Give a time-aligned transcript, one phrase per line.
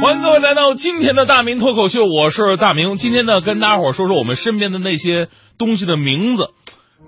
[0.00, 2.94] 欢迎各位来到今天的大明脱口秀，我是大明。
[2.94, 5.26] 今天呢，跟大家伙说说我们身边的那些
[5.58, 6.50] 东西的名字。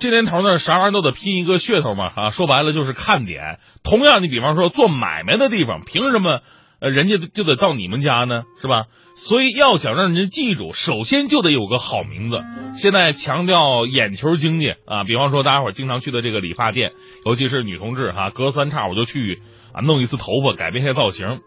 [0.01, 3.61] 这年头呢，啥玩意儿都得拼一个噱头嘛，啊，说白了就是看点。
[3.85, 6.41] 同样，你比方说做买卖的地方，凭什么
[6.81, 8.43] 呃人家就得到你们家呢？
[8.61, 8.87] 是吧？
[9.15, 12.41] 所以要想让人家记住，首先就得有个好名字。
[12.75, 16.91] 现在强调眼球经济啊，比方说大家伙经常去的这个理发店，
[17.25, 21.41] 尤其是女同志哈，隔三差五就去啊弄一次头发，改变一下造型。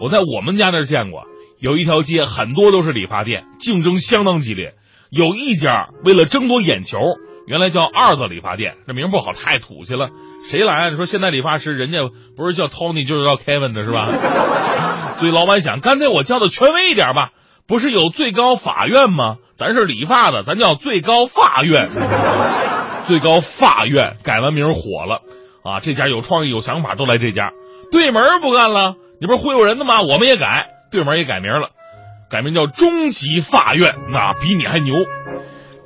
[0.00, 1.24] 我在我们家那儿见过，
[1.58, 4.74] 有一条街很多都是理发店，竞争相当激烈。
[5.10, 6.98] 有一家为了争夺眼球，
[7.46, 10.08] 原来叫二子理发店，这名不好，太土气了。
[10.50, 10.90] 谁来？
[10.90, 11.98] 你说现在理发师人家
[12.36, 14.08] 不是叫 Tony 就是叫 Kevin 的是吧？
[15.20, 17.30] 所以老板想，干脆我叫的权威一点吧。
[17.68, 19.36] 不是有最高法院吗？
[19.54, 21.88] 咱是理发的，咱叫最高法院。
[23.06, 25.22] 最高法院改完名火了
[25.62, 25.80] 啊！
[25.80, 27.52] 这家有创意有想法，都来这家。
[27.92, 28.94] 对门不干了。
[29.22, 30.02] 你不是忽悠人的吗？
[30.02, 31.70] 我们也改，对门也改名了，
[32.28, 34.92] 改名叫中级法院，那比你还牛。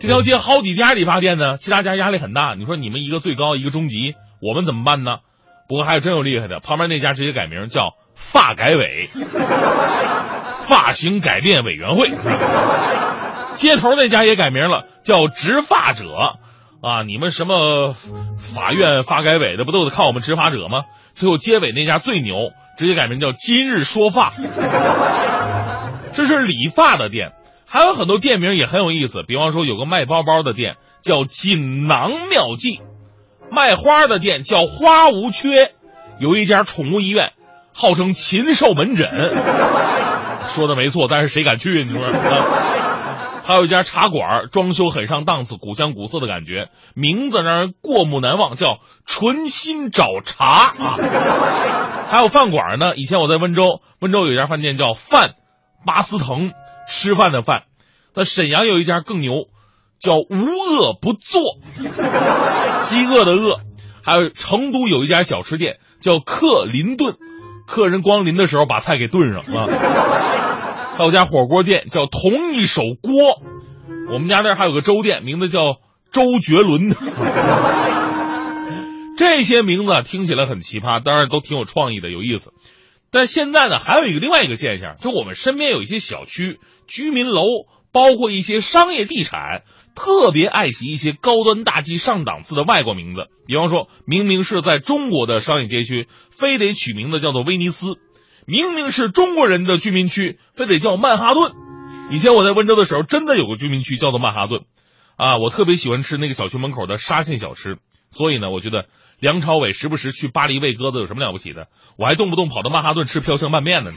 [0.00, 2.54] 这条街好几家理发店呢，其他家压力很大。
[2.54, 5.18] 你说你们一个最高，一个中级，我们怎么办呢？
[5.68, 9.06] 不过还有真有厉害的，旁边那家直接改名叫发改委，
[10.66, 12.08] 发型改变委员会。
[13.52, 16.06] 街头那家也改名了，叫执法者。
[16.80, 20.84] 啊，你们什么法院、发改委的，不都得靠我们执法者吗？
[21.12, 22.34] 最后街尾那家最牛。
[22.76, 24.32] 直接改名叫今日说发，
[26.12, 27.32] 这是理发的店，
[27.66, 29.22] 还有很多店名也很有意思。
[29.26, 32.80] 比方说有个卖包包的店叫锦囊妙计，
[33.50, 35.72] 卖花的店叫花无缺，
[36.20, 37.32] 有一家宠物医院
[37.72, 39.08] 号称禽兽门诊，
[40.48, 41.70] 说的没错，但是谁敢去？
[41.82, 42.02] 你说？
[43.46, 50.98] 还有一家茶馆，装修很上档次，古香古色的感觉，名字让人过目难忘，叫纯心找茶 啊。
[52.10, 55.36] 还有饭馆呢，以前我在温州，温州有一家饭店叫饭
[55.86, 56.50] 巴斯腾，
[56.88, 57.62] 吃饭的饭。
[58.12, 59.44] 在沈阳有一家更牛，
[60.00, 61.40] 叫无恶不作，
[62.82, 63.60] 饥饿的饿。
[64.02, 67.14] 还有成都有一家小吃店叫克林顿，
[67.68, 69.66] 客人光临的时候把菜给炖上啊。
[70.96, 73.42] 还有家火锅店叫同一手锅，
[74.10, 75.76] 我们家那儿还有个粥店，名字叫
[76.10, 76.88] 周杰伦。
[79.18, 82.54] 这些名字听起来很奇葩，当然都挺有创意的，有意思。
[83.10, 87.44] 但现在呢，还有一个另外一个现象，就我们身边有一些小区、居民楼，
[87.92, 89.64] 包括一些商业地产，
[89.94, 93.26] 特别爱惜一些高端大气上档次的外国名字。
[93.46, 97.98] 比方说，明明是在中国的商业街区，非得取名字叫做威尼斯。
[98.46, 101.52] 明明是中国人的居民区，非得叫曼哈顿。
[102.10, 104.62] 以前我在温州的时候，真的有个居民区叫做曼哈顿，
[105.16, 107.78] 啊，我特别喜欢吃那个小区门口的沙县小吃。
[108.10, 108.86] 所以呢，我觉得
[109.18, 111.66] 梁朝伟时不时去巴黎喂鸽子有什么了不起的？
[111.98, 113.90] 我还动不动跑到曼哈顿吃飘香拌面呢。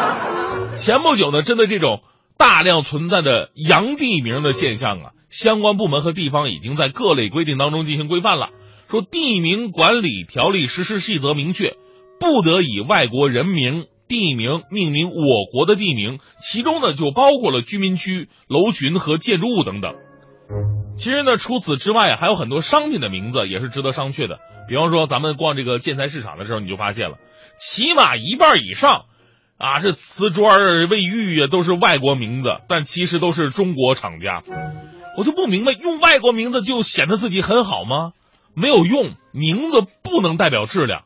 [0.76, 2.02] 前不久呢，针对这种
[2.36, 8.50] 大量存在的洋地名的现象啊，相关部门和地方已经在各类规定当中进行规范了，
[8.90, 11.74] 说地名管理条例实施细则明确。
[12.18, 19.94] 不得以外国人名、地名命名我国的地名，其中呢就包括了居民区、楼群和建筑物等等。
[20.96, 24.38] 其实呢，除此之外还有很多商品的名字也是值得商榷的。
[24.68, 27.18] 比方说，咱们逛这个建材市场的时候，你就发现了，
[27.58, 29.04] 起码一半以上，
[29.58, 34.42] 啊，这瓷砖、卫浴啊都是外国名字，但其实都是中国厂家。
[35.18, 38.12] 我就不明白，用外国名字就显得自己很好吗？
[38.54, 41.04] 没有用，名字不能代表质量。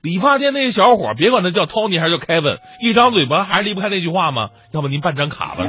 [0.00, 4.50] 理发店那些小伙，别管他叫 Tony 还是叫 Kevin，一张嘴巴还是离不开那句话吗？
[4.72, 5.64] 要不您办张卡吧。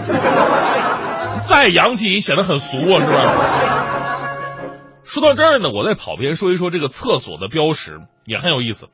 [1.42, 4.70] 再洋气也显得很俗啊，是吧？
[5.04, 8.90] 说到这儿呢，我再跑偏说一说这个厕所的标识也很有意思。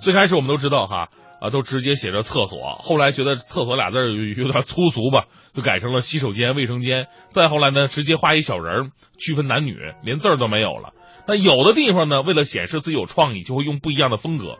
[0.00, 1.08] 最开始我们都知道哈
[1.40, 7.06] 啊，都直接写着厕所，后来觉得厕所俩字有有点粗俗吧，就改成了洗手间、卫生间。
[7.30, 10.94] 再后来呢，直接画一小人区分男女，连字儿都没有了。
[11.28, 14.58] 那有的地方呢，为了显示自己有创意，就会用不一样的风格。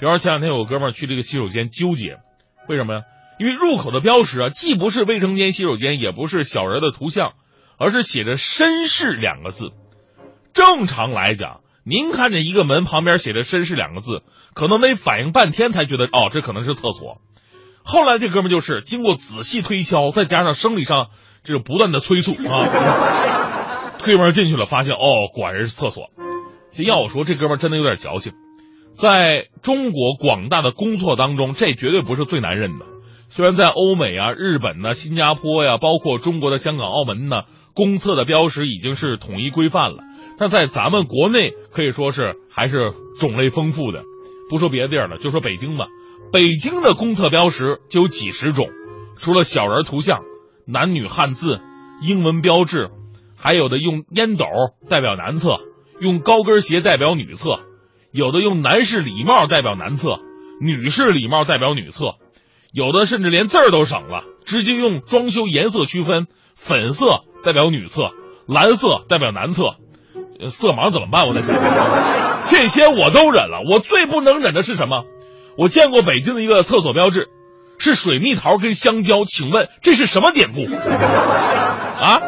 [0.00, 2.16] 比方说前两天有个哥们儿去这个洗手间纠结，
[2.68, 3.02] 为什么呀？
[3.38, 7.34] 因为入口的标识啊，既不是卫生间、洗手间，也不是小人的图像，
[7.78, 9.72] 而是写着“绅士”两个字。
[10.54, 14.22] 正常来讲，您看见一个门旁边写着“绅士”两个字，
[14.54, 17.20] 可能得反应半天才觉得哦，这可能是厕所。
[17.82, 21.08] 后来这哥们就是经过仔细推敲，再加上生理上
[21.44, 26.08] 这个不断的催促啊，推门进去了，发现哦，果然是厕所。
[26.78, 28.32] 要我说，这哥们真的有点矫情。
[28.92, 32.86] 在中国广大的工作当中，这绝对不是最难认的。
[33.28, 37.42] 虽然在欧美啊、日本呢、新加坡呀，包括中国的香港、澳门呢，
[37.74, 39.98] 公厕的标识已经是统一规范了，
[40.38, 44.02] 但在咱们国内可以说是还是种类丰富的。
[44.50, 45.86] 不说别的地儿了，就说北京吧，
[46.32, 48.66] 北京的公厕标识就有几十种，
[49.16, 50.22] 除了小人图像、
[50.66, 51.60] 男女汉字、
[52.02, 52.90] 英文标志，
[53.38, 54.44] 还有的用烟斗
[54.88, 55.60] 代表男厕，
[56.00, 57.60] 用高跟鞋代表女厕，
[58.12, 60.18] 有的用男士礼帽代表男厕，
[60.60, 62.16] 女士礼帽代表女厕，
[62.72, 68.10] 有的甚至连字儿都省了，直接用装修颜色区分，粉色代表女厕，
[68.46, 69.76] 蓝色代表男厕。
[70.46, 71.28] 色盲怎么办？
[71.28, 71.54] 我在想，
[72.48, 75.04] 这些我都忍了，我最不能忍的是什么？
[75.58, 77.28] 我见过北京的一个厕所标志，
[77.78, 80.64] 是水蜜桃跟香蕉，请问这是什么典故？
[80.74, 82.20] 啊？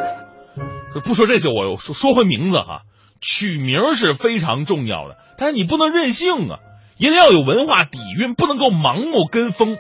[1.04, 2.82] 不说这些，我说说回名字哈，
[3.22, 6.58] 取名是非常重要的，但是你不能任性啊，
[6.98, 9.78] 一定要有文化底蕴，不能够盲目跟风。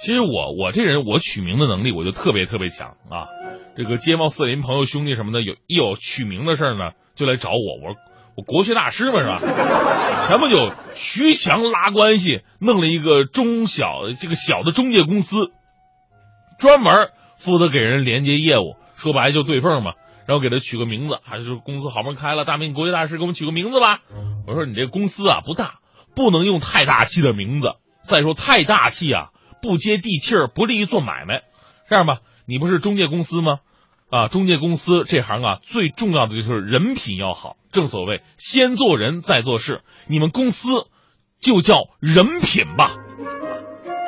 [0.00, 3.28] 其实我我这人我取名的能力我就特别特别强啊，
[3.76, 7.94] 这个街坊四邻朋友兄弟什么的有一有取名的事儿呢，就来找我，我
[8.36, 9.38] 我国学大师嘛是吧？
[10.26, 15.52] 前不久徐强拉关系弄了一个中小这个小的中介公司，
[16.58, 19.92] 专门负责给人连接业务，说白了就对缝嘛。
[20.26, 24.00] 然后给他取个名字，还是说公司好门开了，大明国际大师给我们取个名字吧。
[24.46, 25.80] 我说你这公司啊不大，
[26.14, 27.68] 不能用太大气的名字。
[28.04, 29.30] 再说太大气啊，
[29.62, 31.42] 不接地气儿，不利于做买卖。
[31.88, 33.60] 这样吧，你不是中介公司吗？
[34.10, 37.56] 啊，中介公司这行啊，最重要的就是人品要好。
[37.72, 40.86] 正所谓先做人再做事，你们公司
[41.40, 42.96] 就叫人品吧。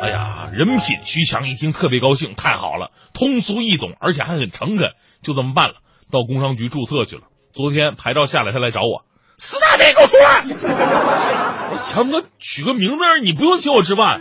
[0.01, 1.01] 哎呀，人品！
[1.05, 4.91] 徐强一听特别高兴，太好了，通俗易懂，而且还很诚恳，
[5.23, 5.77] 就这么办了。
[6.13, 7.23] 到工商局注册去了。
[7.53, 9.05] 昨天牌照下来，他来找我，
[9.39, 10.45] 四大队给我出来！
[11.73, 14.21] 我说强哥，取个名字你不用请我吃饭，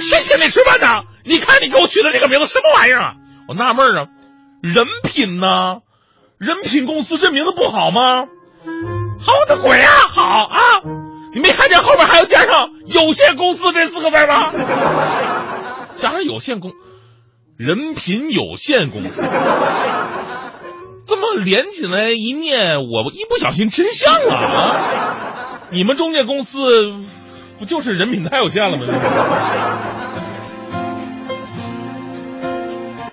[0.00, 1.04] 谁请你吃饭呢？
[1.24, 3.14] 你看你给我取的这个名字什么玩意儿啊？
[3.48, 4.06] 我纳闷啊，
[4.62, 5.78] 人品呢？
[6.38, 8.26] 人品公司这名字不好吗？
[9.18, 10.58] 好的鬼啊，好啊！
[11.32, 14.50] 你没看见后边还要加上有限公司这四个字吗？
[15.96, 16.72] 加上有限公，
[17.56, 19.22] 人品有限公司。
[21.36, 25.60] 连起来一念，我一不小心真相了啊！
[25.72, 26.92] 你们中介公司
[27.58, 28.84] 不就是人品太有限了吗？